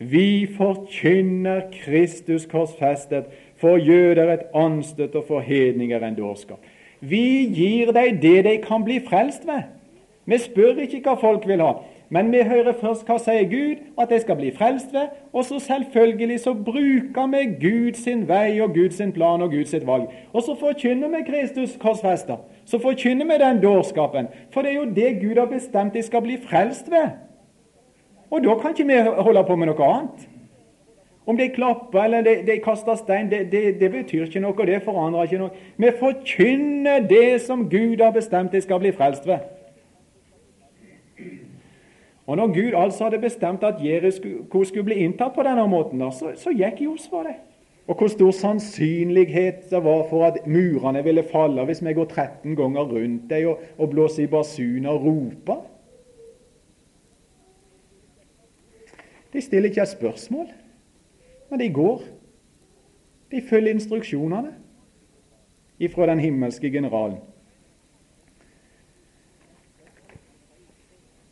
[0.00, 3.24] Vi forkynner Kristus korsfestet,
[3.60, 6.64] for jøder et anstøt og for hedninger en dårskap.
[7.00, 9.68] Vi gir deg det de kan bli frelst ved.
[10.24, 11.74] Vi spør ikke hva folk vil ha,
[12.08, 15.60] men vi hører først hva sier Gud at de skal bli frelst ved, og så
[15.60, 20.08] selvfølgelig så bruker vi Gud sin vei og Gud sin plan og Gud sitt valg.
[20.32, 22.40] Og så forkynner vi Kristus korsfesta.
[22.64, 26.24] Så forkynner vi den dårskapen, for det er jo det Gud har bestemt de skal
[26.24, 27.10] bli frelst ved.
[28.30, 30.26] Og da kan ikke vi holde på med noe annet.
[31.26, 34.80] Om de klapper eller de, de kaster stein, det, det, det, betyr ikke noe, det
[34.82, 35.64] forandrer ikke noe.
[35.76, 39.44] Vi forkynner det som Gud har bestemt de skal bli frelst ved.
[42.30, 46.30] Og Når Gud altså hadde bestemt at Jeriko skulle bli inntatt på denne måten, så,
[46.38, 47.36] så gikk Josfa det.
[47.90, 52.54] Og hvor stor sannsynlighet det var for at murene ville falle hvis vi går 13
[52.56, 55.58] ganger rundt dem og, og blåser i basuner og roper.
[59.32, 60.46] De stiller ikke et spørsmål,
[61.50, 62.02] men de går.
[63.30, 64.54] De følger instruksjonene
[65.78, 67.18] ifra den himmelske generalen.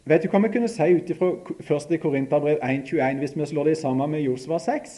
[0.08, 1.34] Vet du hva vi kunne si ut fra
[1.92, 1.98] 1.
[2.00, 4.94] Korinterbrev 1,21 hvis vi slår det sammen med Josva 6?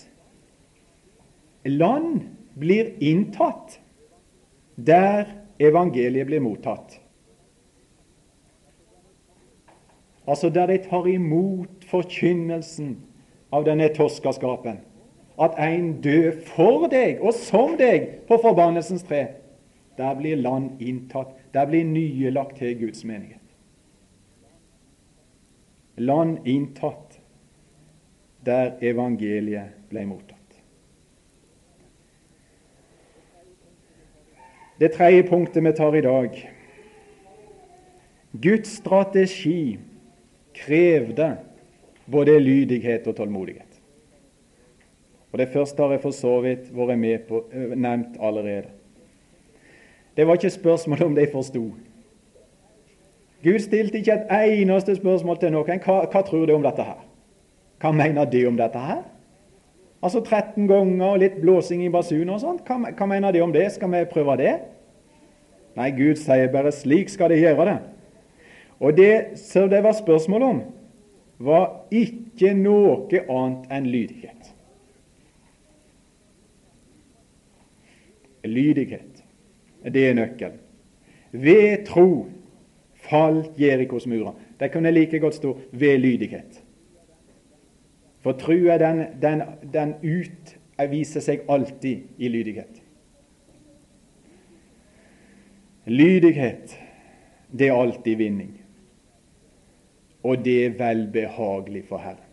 [1.64, 2.20] Land
[2.58, 3.80] blir inntatt
[4.76, 5.26] der
[5.58, 7.00] evangeliet blir mottatt.
[10.30, 12.92] Altså der de tar imot forkynnelsen
[13.52, 14.76] av denne toskaskapen.
[15.40, 19.24] At en dør for deg og som deg på forbannelsens tre.
[19.98, 21.34] Der blir land inntatt.
[21.54, 23.42] Der blir nye lagt til Guds menighet.
[25.98, 27.18] Land inntatt
[28.46, 30.38] der evangeliet ble mottatt.
[34.80, 36.38] Det tredje punktet vi tar i dag
[38.32, 39.78] Guds strategi
[40.60, 41.36] krevde
[42.10, 43.80] både lydighet og tålmodighet.
[45.32, 48.68] Og Det første har jeg for så vidt vært med på, øh, nevnt allerede.
[50.16, 51.70] Det var ikke spørsmål om de forsto.
[53.44, 54.26] Gud stilte ikke et
[54.60, 55.80] eneste spørsmål til noen.
[55.80, 56.98] Hva, hva tror du om dette her?
[57.80, 59.00] Hva mener de om dette her?
[60.02, 62.60] Altså 13 ganger og litt blåsing i basunen og sånt.
[62.66, 63.72] Hva, hva mener de om det?
[63.72, 64.58] Skal vi prøve det?
[65.76, 67.78] Nei, Gud sier bare 'slik skal de gjøre det'.
[68.80, 70.60] Og det som det var spørsmål om,
[71.38, 74.50] var ikke noe annet enn lydighet.
[78.44, 79.22] Lydighet,
[79.84, 80.60] det er nøkkelen.
[81.30, 82.26] Ved tro
[83.04, 84.32] falt Jerikos murer.
[84.60, 86.62] Det kunne like godt stå 'ved lydighet'.
[88.20, 92.82] For trua, den, den, den utviser seg alltid i lydighet.
[95.86, 96.78] Lydighet,
[97.58, 98.59] det er alltid vinning
[100.22, 102.26] og det er velbehagelig for Herren.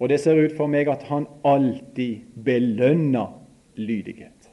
[0.00, 3.36] Og det ser ut for meg at han alltid belønner
[3.76, 4.48] lydighet.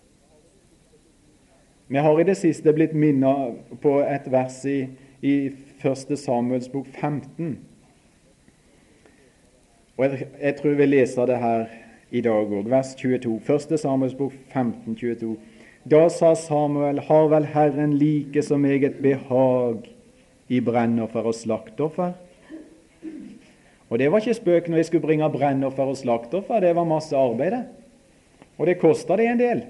[1.87, 4.81] Vi har i det siste blitt minnet på et vers i,
[5.23, 5.35] i
[5.79, 6.17] 1.
[6.19, 7.53] Samuels bok 15.
[9.97, 11.63] Og jeg, jeg tror vi leser det her
[12.11, 13.39] i dag òg, vers 22.
[13.47, 13.79] 1.
[13.79, 15.37] Samuels bok 15, 22.
[15.87, 19.87] Da sa Samuel, har vel Herren like så meget behag
[20.51, 22.11] i brennoffer og slaktoffer?
[23.89, 26.59] Og Det var ikke spøk når jeg skulle bringe brennoffer og slaktoffer.
[26.59, 27.55] Det var masse arbeid.
[28.57, 29.63] Og det kosta det en del.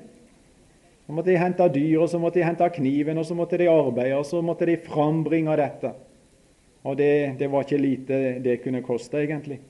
[1.06, 3.70] Så måtte de hente dyr, og så måtte de hente kniven, og så måtte de
[3.72, 5.94] arbeide, og så måtte de frambringe dette.
[6.84, 9.62] Og det, det var ikke lite det kunne koste, egentlig.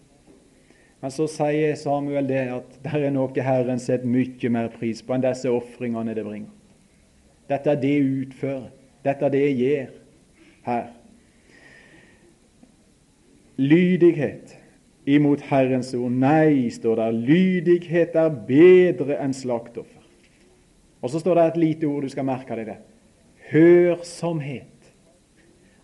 [1.02, 5.14] Men så sier Samuel det at det er noe Herren setter mye mer pris på
[5.14, 6.50] enn disse ofringene det bringer.
[7.48, 8.72] Dette er det utfører.
[9.06, 9.92] Dette er det jeg gjør
[10.68, 10.88] her
[13.58, 14.56] lydighet
[15.08, 16.12] imot Herrens ord.
[16.12, 20.04] Nei, står det, lydighet er bedre enn slaktoffer.
[21.02, 22.80] Og så står det et lite ord du skal merke deg det.
[23.52, 24.74] Hørsomhet.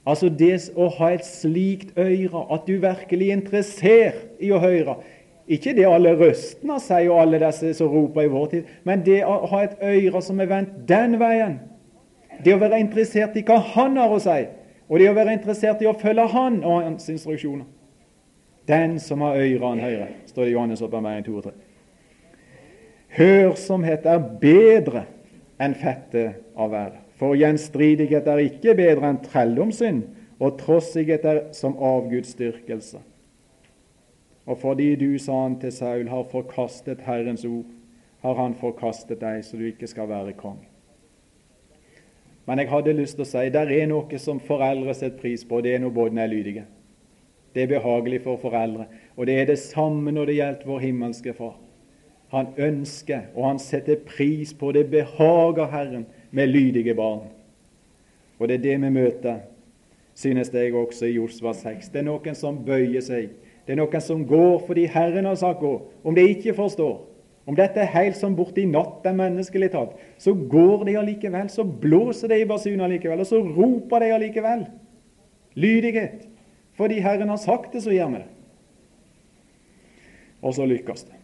[0.03, 4.97] Altså det å ha et slikt øre, at du virkelig er interessert i å høre.
[5.47, 9.21] Ikke det alle røstene sier, og alle disse som roper i vår tid, men det
[9.27, 11.57] å ha et øre som er vendt den veien.
[12.43, 14.41] Det å være interessert i hva han har å si,
[14.93, 17.65] og det å være interessert i å følge Han og Hans instruksjoner.
[18.69, 21.53] Den som har øyre, han hører, står det i Johannes åpenbaring 2 og 3.
[23.17, 25.01] Hørsomhet er bedre
[25.61, 26.99] enn fettet av været.
[27.17, 30.03] For gjenstridighet er ikke bedre enn trelldomssynd,
[30.37, 33.01] og trossighet er som avgudsdyrkelse.
[34.45, 37.65] Og fordi du, sa han til Saul, har forkastet Herrens ord,
[38.21, 40.69] har han forkastet deg, så du ikke skal være konge.
[42.45, 45.61] Men jeg hadde lyst til å si der er noe som foreldre setter pris på,
[45.63, 46.63] det er når båndene er lydige.
[47.55, 48.87] Det er behagelig for foreldre.
[49.15, 51.55] Og det er det samme når det gjelder vår himmelske Far.
[52.33, 57.27] Han ønsker, og han setter pris på det behager Herren med lydige barn.
[58.39, 59.43] Og det er det vi møter,
[60.17, 61.91] synes jeg også i Josva 6.
[61.93, 63.29] Det er noen som bøyer seg.
[63.63, 65.75] Det er noen som går fordi Herren har sagt gå.
[66.03, 66.97] Om de ikke forstår,
[67.45, 71.65] om dette er helt som borti natt er menneskelig talt, så går de allikevel, så
[71.65, 74.63] blåser de i basunen allikevel, og så roper de allikevel.
[75.59, 76.23] Lydighet.
[76.79, 78.29] Fordi Herren har sagt det, så gjør vi det.
[80.43, 81.19] Og så lykkes det.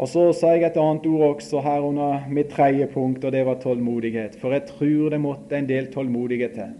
[0.00, 3.44] Og Så sa jeg et annet ord også her under mitt tredje punkt, og det
[3.44, 4.38] var tålmodighet.
[4.40, 6.70] For jeg tror det måtte en del tålmodighet til.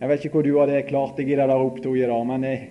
[0.00, 2.70] Jeg vet ikke hvor du hadde klart deg i det der opptoget, da, men jeg,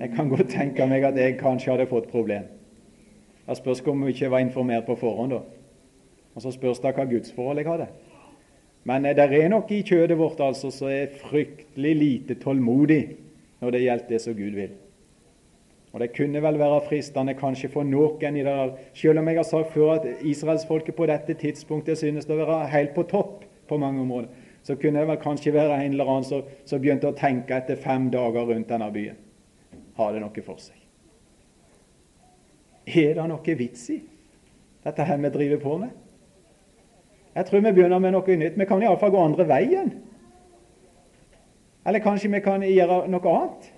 [0.00, 2.46] jeg, kan godt tenke meg at jeg kanskje hadde fått problem.
[3.44, 5.42] Det spørs om jeg ikke var informert på forhånd, da.
[6.34, 7.90] Og så spørs det hva gudsforhold jeg hadde.
[8.84, 13.02] Men eh, det er nok i kjødet vårt altså som er fryktelig lite tålmodig
[13.60, 14.72] når det gjelder det som Gud vil.
[15.94, 19.36] Og Det kunne vel være fristende kanskje for noen i det der, selv om jeg
[19.36, 23.78] har sagt før at israelsfolket på dette tidspunktet synes å være helt på topp på
[23.78, 24.28] mange områder,
[24.62, 28.10] så kunne det vel kanskje være en eller annen som begynte å tenke etter fem
[28.10, 29.23] dager rundt denne byen.
[29.98, 30.80] Har det noe for seg?
[32.84, 34.00] Er det noe vits i
[34.84, 35.92] dette her vi driver på med?
[37.34, 38.58] Jeg tror vi begynner med noe nytt.
[38.58, 39.94] Vi kan iallfall gå andre veien.
[41.84, 43.70] Eller kanskje vi kan gjøre noe annet.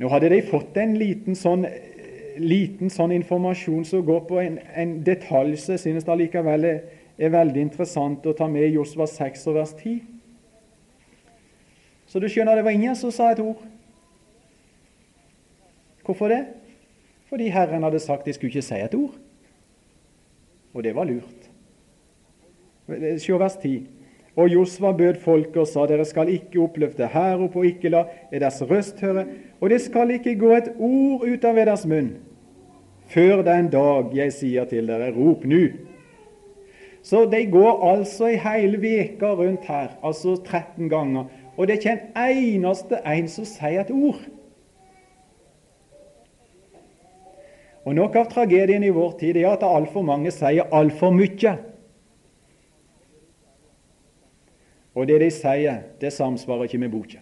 [0.00, 1.66] Nå hadde de fått en liten sånn,
[2.40, 6.78] liten sånn informasjon som går på en, en detalj som synes allikevel er,
[7.20, 9.98] er veldig interessant å ta med i Josva 6 og vers 10.
[12.10, 13.60] Så du skjønner, det var ingen som sa et ord.
[16.04, 16.40] Hvorfor det?
[17.30, 19.14] Fordi Herren hadde sagt de skulle ikke si et ord.
[20.74, 21.46] Og det var lurt.
[22.90, 23.86] Se vers 10.
[24.40, 28.58] Og Josva bød folket og sa, dere skal ikke oppløfte herop og ikke la deres
[28.66, 29.26] røst høre,
[29.60, 32.12] og det skal ikke gå et ord ut av deres munn
[33.10, 35.64] før den dag jeg sier til dere, rop nu.
[37.02, 41.30] Så de går altså i hele veka rundt her, altså 13 ganger,
[41.60, 44.22] og det er ikke en eneste en som sier et ord.
[47.84, 51.52] Og Noe av tragedien i vår tid er at altfor mange sier altfor mye.
[54.96, 57.20] Og det de sier, det samsvarer ikke med boka.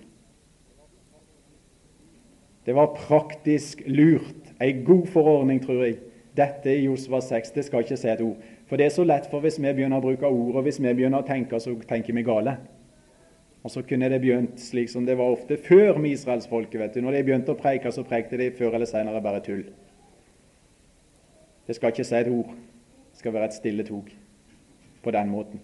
[2.62, 5.98] Det var praktisk lurt, ei god forordning, tror jeg.
[6.38, 8.38] Dette i Josva 6, det skal ikke si et ord.
[8.70, 10.92] For det er så lett for hvis vi begynner å bruke ord, og hvis vi
[10.92, 12.60] begynner å tenke, så tenker vi gale.
[13.62, 16.80] Og så kunne det begynt slik som det var ofte før med israelsfolket.
[16.80, 17.00] vet du.
[17.00, 19.64] Når de begynte å preike, så prekte de før eller senere bare tull.
[21.66, 22.54] Det skal ikke si et ord.
[23.12, 24.10] Det skal være et stille tog
[25.02, 25.60] på den måten.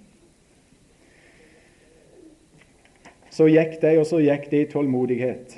[3.30, 5.56] Så gikk de, og så gikk de i tålmodighet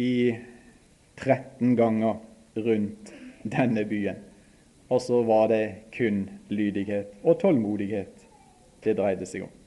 [0.00, 0.36] i
[1.20, 2.20] 13 ganger
[2.56, 3.12] rundt
[3.42, 4.22] denne byen.
[4.88, 8.26] Og så var det kun lydighet og tålmodighet
[8.84, 9.59] det dreide seg om.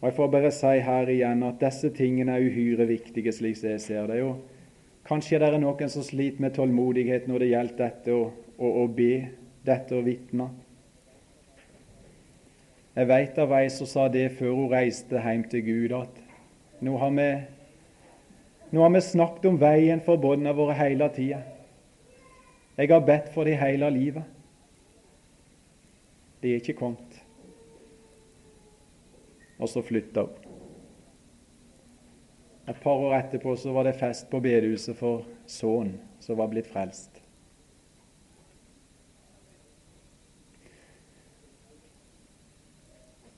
[0.00, 3.80] Og Jeg får bare si her igjen at disse tingene er uhyre viktige, slik jeg
[3.80, 4.20] ser det.
[4.22, 4.42] Og
[5.08, 9.12] kanskje det er noen som sliter med tålmodighet når det gjelder dette å, be,
[9.64, 10.50] dette å vitne.
[12.96, 16.22] Jeg veit av ei som sa det før hun reiste hjem til Gud, at
[16.84, 17.28] nå har vi,
[18.72, 21.42] nå har vi snakket om veien for båndene våre hele tida.
[22.76, 24.24] Jeg har bedt for dem hele livet.
[26.42, 27.05] De er ikke kommet.
[29.58, 30.46] Og så flytta hun.
[32.66, 36.66] Et par år etterpå så var det fest på bedehuset for sønnen som var blitt
[36.66, 37.20] frelst.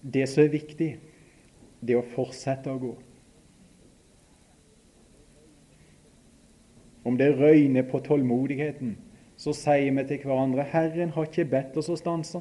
[0.00, 0.88] Det som er viktig,
[1.84, 2.94] det er å fortsette å gå.
[7.08, 8.96] Om det røyner på tålmodigheten,
[9.38, 12.40] så sier vi til hverandre Herren har ikke bedt oss å stanse.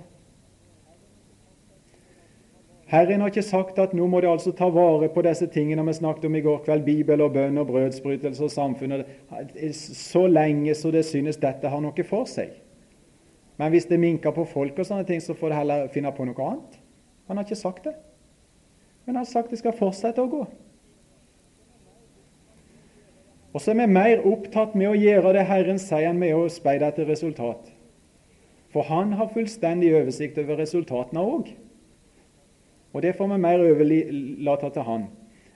[2.87, 5.95] Herren har ikke sagt at nå må de altså ta vare på disse tingene vi
[5.97, 9.03] snakket om i går kveld, Bibel og bønn og brødsbrytelse og samfunnet,
[9.75, 12.53] så lenge så det synes dette har noe for seg.
[13.57, 16.29] Men hvis det minker på folk, og sånne ting, så får de heller finne på
[16.29, 16.79] noe annet.
[17.27, 17.97] Han har ikke sagt det.
[19.03, 20.45] Men han har sagt det skal fortsette å gå.
[23.51, 26.45] Og så er vi mer opptatt med å gjøre det Herren sier, enn med å
[26.53, 27.71] speide etter resultat.
[28.71, 31.55] For han har fullstendig oversikt over resultatene òg.
[32.97, 35.03] Og det får vi mer overlate til han.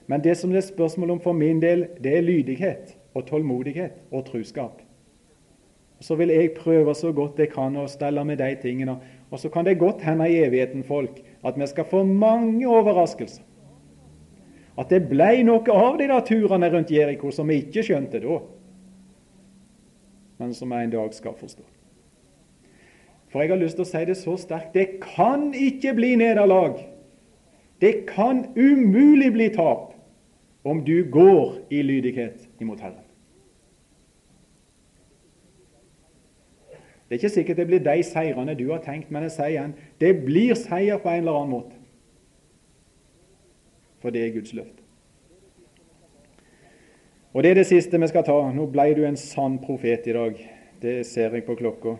[0.06, 3.96] Men det som det er spørsmål om for min del, det er lydighet og tålmodighet
[4.12, 4.82] og truskap.
[6.00, 8.94] Så vil jeg prøve så godt jeg kan å stelle med de tingene.
[9.30, 13.42] Og så kan det godt hende i evigheten, folk, at vi skal få mange overraskelser.
[14.78, 18.38] At det ble noe av de der turene rundt Jeriko som vi ikke skjønte da,
[20.38, 21.66] men som vi en dag skal forstå.
[23.34, 26.91] For jeg har lyst til å si det så sterkt det kan ikke bli nederlag.
[27.82, 29.90] Det kan umulig bli tap
[30.62, 33.02] om du går i lydighet imot Herren.
[37.08, 39.74] Det er ikke sikkert det blir de seirene du har tenkt, men jeg sier igjen
[40.00, 41.80] det blir seier på en eller annen måte.
[44.00, 44.78] For det er Guds løfte.
[47.32, 48.38] Og det er det siste vi skal ta.
[48.54, 50.38] Nå ble du en sann profet i dag.
[50.82, 51.96] Det ser jeg på klokka.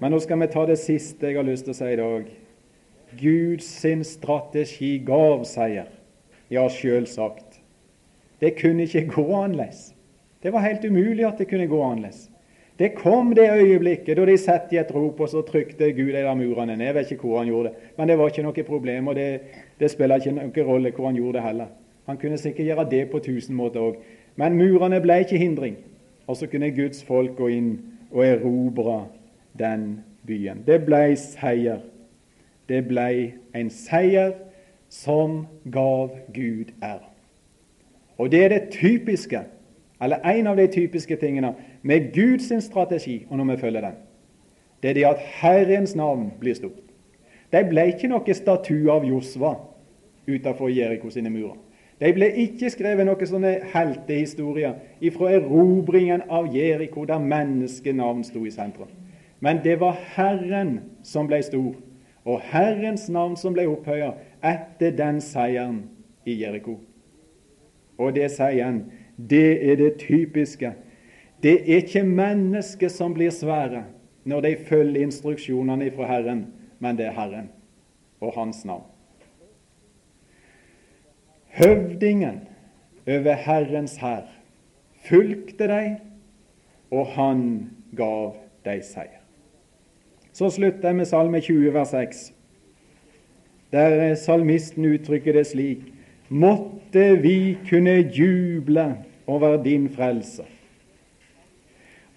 [0.00, 2.28] Men nå skal vi ta det siste jeg har lyst til å si i dag.
[3.20, 5.88] Guds sin strategi gav seier.
[6.50, 7.60] Ja, sjølsagt.
[8.40, 9.94] Det kunne ikke gå annerledes.
[10.42, 12.28] Det var helt umulig at det kunne gå annerledes.
[12.78, 16.34] Det kom det øyeblikket da de satt i et rop, og så trykte Gud de
[16.36, 16.86] murene ned.
[16.86, 19.40] Jeg vet ikke hvor han gjorde det, men det var ikke noe problem, og det,
[19.80, 21.72] det spiller ikke noen rolle hvor han gjorde det heller.
[22.06, 23.96] Han kunne sikkert gjøre det på tusen måter òg.
[24.36, 25.76] Men murene ble ikke hindring.
[26.26, 27.70] Og så kunne Guds folk gå inn
[28.12, 29.06] og erobre
[29.58, 30.62] den byen.
[30.66, 31.80] Det ble seier.
[32.68, 34.32] Det ble en seier
[34.88, 37.04] som gav Gud ære.
[38.18, 39.40] Og det er det typiske,
[40.02, 43.94] eller en av de typiske tingene med Guds strategi, og når vi følger den,
[44.82, 46.82] det er det at Herrens navn blir stort.
[47.52, 49.54] Det ble ikke noe statue av Josva
[50.26, 51.56] utenfor Jeriko sine murer.
[52.00, 54.74] Det ble ikke skrevet noen sånne heltehistorier
[55.14, 58.90] fra erobringen av Jeriko, der menneskenavn sto i sentrum.
[59.40, 61.72] Men det var Herren som ble stor,
[62.26, 64.12] og Herrens navn som ble opphøya
[64.44, 65.84] etter den seieren
[66.26, 66.80] i Jeriko.
[67.96, 68.82] Og det sier han,
[69.16, 70.74] det er det typiske
[71.42, 73.84] det er ikke mennesket som blir svære
[74.26, 76.46] når de følger instruksjonene fra Herren,
[76.80, 77.50] men det er Herren
[78.20, 78.88] og Hans navn.
[81.56, 82.40] Høvdingen
[83.06, 84.26] over Herrens hær
[85.06, 86.00] fulgte dem,
[86.90, 87.44] og han
[87.96, 89.22] gav dem seier.
[90.36, 92.32] Så slutter jeg med Salme 20, vers 6,
[93.72, 95.86] der salmisten uttrykker det slik
[96.28, 98.84] Måtte vi kunne juble
[99.26, 100.44] over din frelse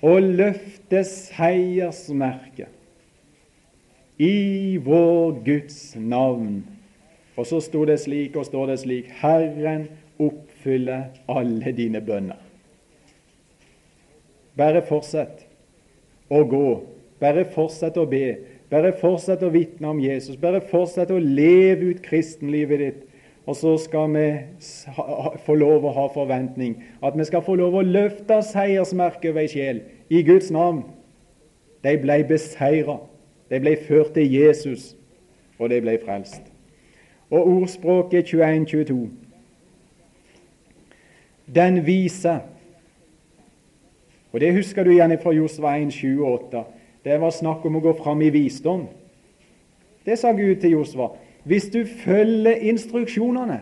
[0.02, 2.68] og løfte seiersmerket
[4.20, 6.66] i vår Guds navn.
[7.36, 9.88] Og så sto det slik, og står det slik Herren
[10.20, 12.40] oppfyller alle dine bønner.
[14.60, 15.46] Bare fortsett
[16.32, 16.99] å gå.
[17.20, 18.38] Bare fortsett å be.
[18.72, 20.38] Bare fortsett å vitne om Jesus.
[20.40, 23.06] Bare fortsett å leve ut kristenlivet ditt
[23.50, 24.26] og så skal vi
[25.46, 29.80] få lov å ha forventning, at vi skal få lov å løfte seiersmerket ei sjel
[30.14, 30.84] i Guds navn.
[31.82, 33.00] De ble beseira.
[33.50, 34.92] De ble ført til Jesus,
[35.58, 36.44] og de ble frelst.
[37.34, 39.00] Og ordspråket 21-22.
[41.50, 42.40] Den vise
[44.30, 46.60] Og det husker du igjen fra Josva 1, 7 og 8.
[47.04, 48.88] Det var snakk om å gå fram i visdom.
[50.06, 51.12] Det sa Gud til Josva.
[51.48, 53.62] Hvis du følger instruksjonene,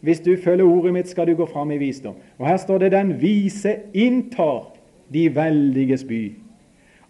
[0.00, 2.16] hvis du følger ordet mitt, skal du gå fram i visdom.
[2.38, 4.72] Og Her står det 'den vise inntar
[5.12, 6.50] de veldiges by'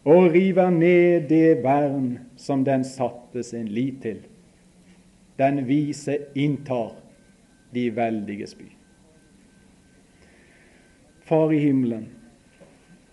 [0.04, 4.18] og river ned det vern som den satte sin lit til.
[5.38, 6.94] Den vise inntar
[7.74, 8.68] de veldiges by.
[11.20, 12.08] Far i himmelen,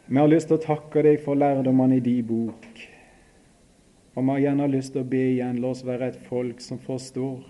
[0.07, 2.79] vi har lyst til å takke deg for lærdommene i din bok.
[4.15, 6.79] Og vi har gjerne lyst til å be igjen, la oss være et folk som
[6.81, 7.43] forstår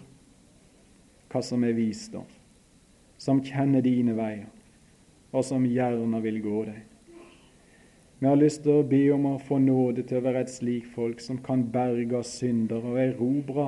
[1.32, 2.26] hva som er visdom,
[3.20, 4.48] som kjenner dine veier,
[5.32, 6.82] og som gjerne vil gå deg.
[8.18, 10.88] Vi har lyst til å be om å få nåde til å være et slik
[10.96, 13.68] folk som kan berge syndere og erobre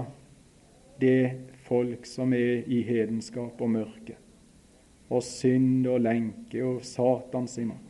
[1.00, 4.18] det folk som er i hedenskap og mørke,
[5.14, 7.89] og synd og lenke og Satans makt.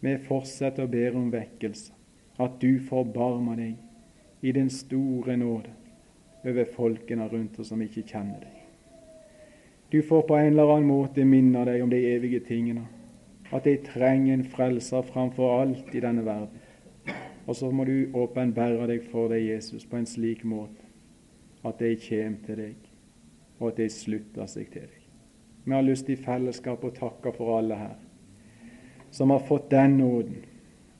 [0.00, 1.92] Vi fortsetter å be om vekkelse
[2.40, 5.74] at du forbarmer deg i din store nåde
[6.48, 8.56] over folkene rundt oss som ikke kjenner deg.
[9.92, 12.86] Du får på en eller annen måte minne deg om de evige tingene,
[13.50, 16.62] at de trenger en frelser framfor alt i denne verden.
[17.48, 20.86] Og så må du åpenbære deg for deg, Jesus, på en slik måte
[21.66, 22.76] at de kommer til deg,
[23.58, 25.02] og at de slutter seg til deg.
[25.66, 27.98] Vi har lyst i fellesskap å takke for alle her
[29.10, 30.44] som har fått den nåden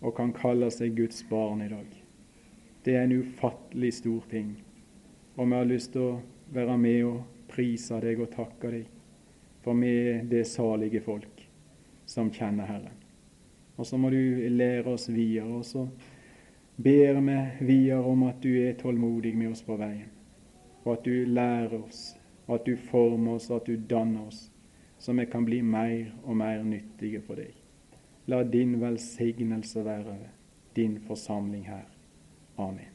[0.00, 1.88] og kan kalle seg Guds barn i dag.
[2.84, 4.54] Det er en ufattelig stor ting.
[5.36, 6.20] Og vi har lyst til å
[6.52, 8.86] være med og prise deg og takke deg,
[9.60, 11.44] for vi er det salige folk
[12.08, 12.96] som kjenner Herren.
[13.76, 15.46] Og så må du lære oss videre.
[15.60, 15.86] Og så
[16.76, 20.08] ber vi videre om at du er tålmodig med oss på veien,
[20.84, 22.14] og at du lærer oss,
[22.48, 24.48] at du former oss, at du danner oss,
[24.98, 27.59] så vi kan bli mer og mer nyttige for deg.
[28.30, 30.16] La din velsignelse være
[30.76, 31.84] din forsamling her.
[32.56, 32.89] Amen.